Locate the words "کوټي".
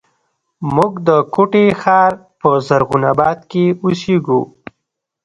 1.33-1.65